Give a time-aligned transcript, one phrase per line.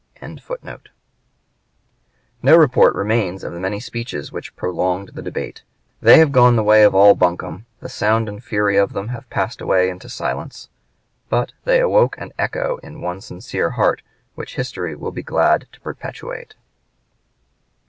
[2.41, 5.61] ]No report remains of the many speeches which prolonged the debate;
[6.01, 9.29] they have gone the way of all buncombe; the sound and fury of them have
[9.29, 10.69] passed away into silence;
[11.29, 14.01] but they woke an echo in one sincere heart
[14.33, 16.55] which history will be glad to perpetuate.